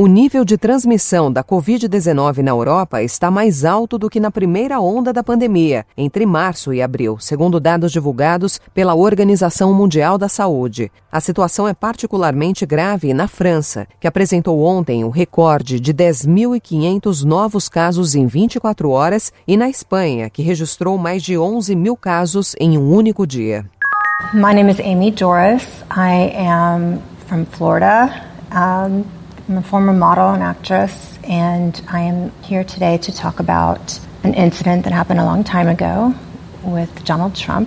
O 0.00 0.06
nível 0.06 0.44
de 0.44 0.56
transmissão 0.56 1.32
da 1.32 1.42
Covid-19 1.42 2.38
na 2.38 2.52
Europa 2.52 3.02
está 3.02 3.32
mais 3.32 3.64
alto 3.64 3.98
do 3.98 4.08
que 4.08 4.20
na 4.20 4.30
primeira 4.30 4.78
onda 4.78 5.12
da 5.12 5.24
pandemia, 5.24 5.84
entre 5.96 6.24
março 6.24 6.72
e 6.72 6.80
abril, 6.80 7.18
segundo 7.18 7.58
dados 7.58 7.90
divulgados 7.90 8.60
pela 8.72 8.94
Organização 8.94 9.74
Mundial 9.74 10.16
da 10.16 10.28
Saúde. 10.28 10.88
A 11.10 11.18
situação 11.18 11.66
é 11.66 11.74
particularmente 11.74 12.64
grave 12.64 13.12
na 13.12 13.26
França, 13.26 13.88
que 13.98 14.06
apresentou 14.06 14.62
ontem 14.62 15.02
o 15.02 15.10
recorde 15.10 15.80
de 15.80 15.92
10.500 15.92 17.24
novos 17.24 17.68
casos 17.68 18.14
em 18.14 18.24
24 18.24 18.90
horas, 18.90 19.32
e 19.48 19.56
na 19.56 19.68
Espanha, 19.68 20.30
que 20.30 20.42
registrou 20.42 20.96
mais 20.96 21.24
de 21.24 21.36
11 21.36 21.74
mil 21.74 21.96
casos 21.96 22.54
em 22.60 22.78
um 22.78 22.88
único 22.88 23.26
dia. 23.26 23.66
My 24.32 24.54
name 24.54 24.70
is 24.70 24.78
Amy 24.78 25.10
Doris. 25.10 25.64
I 25.90 26.32
am 26.38 27.00
from 27.26 27.44
Florida. 27.46 28.28
Um, 28.52 29.17
I'm 29.48 29.56
a 29.56 29.62
former 29.62 29.94
model 29.94 30.28
and 30.34 30.42
actress, 30.42 31.18
and 31.24 31.72
I 31.88 32.02
am 32.02 32.30
here 32.42 32.64
today 32.64 32.98
to 32.98 33.10
talk 33.10 33.40
about 33.40 33.98
an 34.22 34.34
incident 34.34 34.84
that 34.84 34.92
happened 34.92 35.20
a 35.20 35.24
long 35.24 35.42
time 35.42 35.68
ago 35.68 36.14
with 36.62 36.90
Donald 37.06 37.34
Trump. 37.34 37.66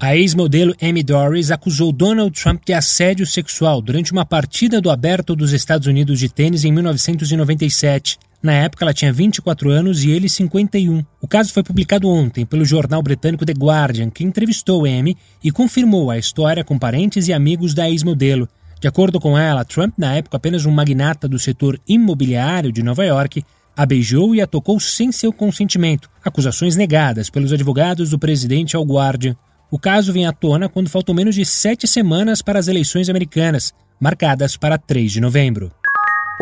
A 0.00 0.16
ex-modelo 0.16 0.74
Amy 0.82 1.04
Doris 1.04 1.52
acusou 1.52 1.92
Donald 1.92 2.32
Trump 2.32 2.64
de 2.64 2.72
assédio 2.72 3.24
sexual 3.26 3.80
durante 3.80 4.10
uma 4.10 4.24
partida 4.24 4.80
do 4.80 4.90
Aberto 4.90 5.36
dos 5.36 5.52
Estados 5.52 5.86
Unidos 5.86 6.18
de 6.18 6.28
tênis 6.28 6.64
em 6.64 6.72
1997. 6.72 8.18
Na 8.42 8.54
época, 8.54 8.84
ela 8.84 8.94
tinha 8.94 9.12
24 9.12 9.70
anos 9.70 10.02
e 10.02 10.10
ele 10.10 10.28
51. 10.28 11.04
O 11.20 11.28
caso 11.28 11.52
foi 11.52 11.62
publicado 11.62 12.08
ontem 12.08 12.44
pelo 12.44 12.64
jornal 12.64 13.02
britânico 13.02 13.46
The 13.46 13.52
Guardian, 13.52 14.10
que 14.10 14.24
entrevistou 14.24 14.84
Amy 14.84 15.16
e 15.44 15.52
confirmou 15.52 16.10
a 16.10 16.18
história 16.18 16.64
com 16.64 16.76
parentes 16.76 17.28
e 17.28 17.32
amigos 17.32 17.72
da 17.72 17.88
ex-modelo. 17.88 18.48
De 18.80 18.88
acordo 18.88 19.20
com 19.20 19.36
ela, 19.36 19.62
Trump, 19.62 19.92
na 19.98 20.14
época 20.16 20.38
apenas 20.38 20.64
um 20.64 20.70
magnata 20.70 21.28
do 21.28 21.38
setor 21.38 21.78
imobiliário 21.86 22.72
de 22.72 22.82
Nova 22.82 23.04
York, 23.04 23.44
a 23.76 23.84
beijou 23.84 24.34
e 24.34 24.40
a 24.40 24.46
tocou 24.46 24.80
sem 24.80 25.12
seu 25.12 25.32
consentimento, 25.34 26.08
acusações 26.24 26.76
negadas 26.76 27.28
pelos 27.28 27.52
advogados 27.52 28.08
do 28.08 28.18
presidente 28.18 28.74
ao 28.74 28.82
Guardian. 28.82 29.36
O 29.70 29.78
caso 29.78 30.14
vem 30.14 30.26
à 30.26 30.32
tona 30.32 30.66
quando 30.66 30.88
faltam 30.88 31.14
menos 31.14 31.34
de 31.34 31.44
sete 31.44 31.86
semanas 31.86 32.40
para 32.40 32.58
as 32.58 32.68
eleições 32.68 33.10
americanas, 33.10 33.74
marcadas 34.00 34.56
para 34.56 34.78
3 34.78 35.12
de 35.12 35.20
novembro. 35.20 35.70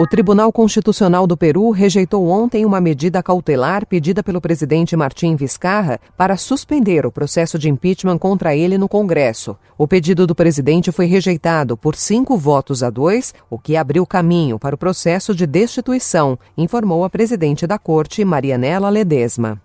O 0.00 0.06
Tribunal 0.06 0.52
Constitucional 0.52 1.26
do 1.26 1.36
Peru 1.36 1.70
rejeitou 1.70 2.28
ontem 2.28 2.64
uma 2.64 2.80
medida 2.80 3.20
cautelar 3.20 3.84
pedida 3.84 4.22
pelo 4.22 4.40
presidente 4.40 4.96
Martim 4.96 5.34
Vizcarra 5.34 5.98
para 6.16 6.36
suspender 6.36 7.04
o 7.04 7.10
processo 7.10 7.58
de 7.58 7.68
impeachment 7.68 8.16
contra 8.16 8.54
ele 8.54 8.78
no 8.78 8.88
Congresso. 8.88 9.56
O 9.76 9.88
pedido 9.88 10.24
do 10.24 10.36
presidente 10.36 10.92
foi 10.92 11.06
rejeitado 11.06 11.76
por 11.76 11.96
cinco 11.96 12.38
votos 12.38 12.84
a 12.84 12.90
dois, 12.90 13.34
o 13.50 13.58
que 13.58 13.76
abriu 13.76 14.06
caminho 14.06 14.56
para 14.56 14.76
o 14.76 14.78
processo 14.78 15.34
de 15.34 15.48
destituição, 15.48 16.38
informou 16.56 17.02
a 17.02 17.10
presidente 17.10 17.66
da 17.66 17.76
corte, 17.76 18.24
Marianela 18.24 18.88
Ledesma. 18.90 19.60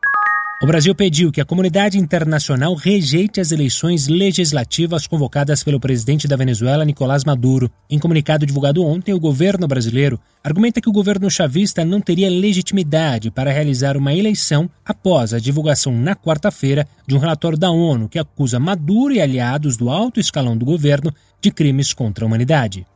O 0.61 0.65
Brasil 0.65 0.95
pediu 0.95 1.29
que 1.29 1.41
a 1.41 1.45
comunidade 1.45 1.97
internacional 1.97 2.73
rejeite 2.73 3.41
as 3.41 3.51
eleições 3.51 4.07
legislativas 4.07 5.05
convocadas 5.05 5.61
pelo 5.61 5.79
presidente 5.79 6.25
da 6.25 6.37
Venezuela, 6.37 6.85
Nicolás 6.85 7.25
Maduro. 7.25 7.69
Em 7.89 7.99
comunicado 7.99 8.45
divulgado 8.45 8.81
ontem, 8.81 9.13
o 9.13 9.19
governo 9.19 9.67
brasileiro 9.67 10.17
argumenta 10.41 10.79
que 10.79 10.87
o 10.87 10.93
governo 10.93 11.29
chavista 11.29 11.83
não 11.83 11.99
teria 11.99 12.29
legitimidade 12.29 13.29
para 13.29 13.51
realizar 13.51 13.97
uma 13.97 14.13
eleição 14.13 14.69
após 14.85 15.33
a 15.33 15.39
divulgação 15.39 15.91
na 15.91 16.15
quarta-feira 16.15 16.87
de 17.05 17.13
um 17.13 17.19
relatório 17.19 17.57
da 17.57 17.69
ONU 17.69 18.07
que 18.07 18.19
acusa 18.19 18.57
Maduro 18.57 19.13
e 19.13 19.19
aliados 19.19 19.75
do 19.75 19.89
alto 19.89 20.19
escalão 20.19 20.55
do 20.55 20.63
governo 20.63 21.13
de 21.41 21.51
crimes 21.51 21.91
contra 21.91 22.23
a 22.23 22.27
humanidade. 22.27 22.85